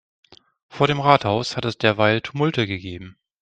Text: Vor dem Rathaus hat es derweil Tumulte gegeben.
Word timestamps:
Vor 0.67 0.87
dem 0.87 0.99
Rathaus 0.99 1.55
hat 1.55 1.63
es 1.63 1.77
derweil 1.77 2.21
Tumulte 2.21 2.65
gegeben. 2.65 3.19